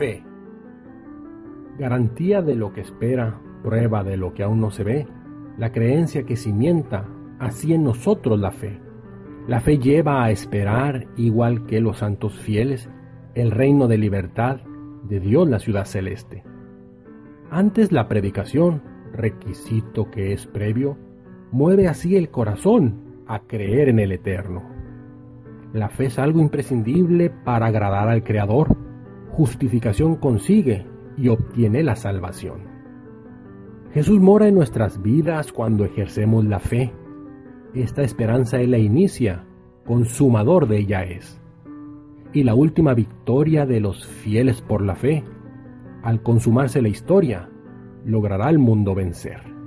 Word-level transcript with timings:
Fe. 0.00 0.22
Garantía 1.78 2.40
de 2.40 2.54
lo 2.54 2.72
que 2.72 2.80
espera, 2.80 3.38
prueba 3.62 4.02
de 4.02 4.16
lo 4.16 4.32
que 4.32 4.42
aún 4.42 4.58
no 4.58 4.70
se 4.70 4.82
ve, 4.82 5.06
la 5.58 5.72
creencia 5.72 6.22
que 6.22 6.36
cimienta 6.36 7.04
así 7.38 7.74
en 7.74 7.84
nosotros 7.84 8.40
la 8.40 8.50
fe. 8.50 8.80
La 9.46 9.60
fe 9.60 9.76
lleva 9.76 10.24
a 10.24 10.30
esperar, 10.30 11.06
igual 11.18 11.66
que 11.66 11.82
los 11.82 11.98
santos 11.98 12.38
fieles, 12.38 12.88
el 13.34 13.50
reino 13.50 13.88
de 13.88 13.98
libertad 13.98 14.62
de 15.02 15.20
Dios, 15.20 15.46
la 15.46 15.58
ciudad 15.58 15.84
celeste. 15.84 16.44
Antes 17.50 17.92
la 17.92 18.08
predicación, 18.08 18.82
requisito 19.12 20.10
que 20.10 20.32
es 20.32 20.46
previo, 20.46 20.96
mueve 21.52 21.88
así 21.88 22.16
el 22.16 22.30
corazón 22.30 23.22
a 23.26 23.40
creer 23.40 23.90
en 23.90 23.98
el 23.98 24.12
eterno. 24.12 24.62
La 25.74 25.90
fe 25.90 26.06
es 26.06 26.18
algo 26.18 26.40
imprescindible 26.40 27.28
para 27.28 27.66
agradar 27.66 28.08
al 28.08 28.24
Creador. 28.24 28.89
Justificación 29.32 30.16
consigue 30.16 30.86
y 31.16 31.28
obtiene 31.28 31.82
la 31.82 31.96
salvación. 31.96 32.68
Jesús 33.92 34.20
mora 34.20 34.48
en 34.48 34.54
nuestras 34.54 35.02
vidas 35.02 35.52
cuando 35.52 35.84
ejercemos 35.84 36.44
la 36.44 36.60
fe. 36.60 36.92
Esta 37.74 38.02
esperanza 38.02 38.60
Él 38.60 38.72
la 38.72 38.78
inicia, 38.78 39.44
consumador 39.84 40.68
de 40.68 40.78
ella 40.78 41.02
es. 41.04 41.40
Y 42.32 42.44
la 42.44 42.54
última 42.54 42.94
victoria 42.94 43.66
de 43.66 43.80
los 43.80 44.06
fieles 44.06 44.62
por 44.62 44.82
la 44.82 44.94
fe, 44.94 45.24
al 46.02 46.22
consumarse 46.22 46.80
la 46.80 46.88
historia, 46.88 47.48
logrará 48.04 48.48
el 48.50 48.58
mundo 48.58 48.94
vencer. 48.94 49.59